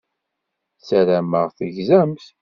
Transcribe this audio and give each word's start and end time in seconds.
Ssarameɣ 0.79 1.47
tegzamt. 1.57 2.25